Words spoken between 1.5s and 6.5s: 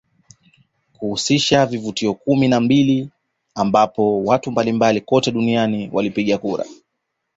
vivutio kumi na mbili ambapo watu mbalimbali kote duniani walipiga